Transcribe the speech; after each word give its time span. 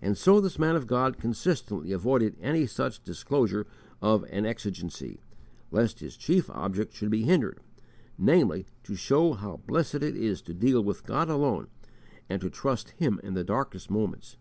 And 0.00 0.16
so 0.16 0.40
this 0.40 0.56
man 0.56 0.76
of 0.76 0.86
God 0.86 1.18
consistently 1.18 1.90
avoided 1.90 2.36
any 2.40 2.64
such 2.64 3.02
disclosure 3.02 3.66
of 4.00 4.22
an 4.30 4.46
exigency, 4.46 5.18
lest 5.72 5.98
his 5.98 6.16
chief 6.16 6.48
object 6.50 6.94
should 6.94 7.10
be 7.10 7.24
hindered, 7.24 7.58
namely, 8.16 8.66
"to 8.84 8.94
show 8.94 9.32
how 9.32 9.56
blessed 9.66 9.96
it 9.96 10.14
is 10.16 10.42
to 10.42 10.54
deal 10.54 10.84
with 10.84 11.02
God 11.04 11.28
alone, 11.28 11.66
and 12.28 12.40
to 12.40 12.50
trust 12.50 12.90
Him 12.90 13.18
in 13.24 13.34
the 13.34 13.42
darkest 13.42 13.90
moments." 13.90 14.36